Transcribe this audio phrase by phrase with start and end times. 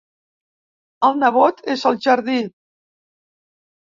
[1.09, 2.39] El nebot és al jardí.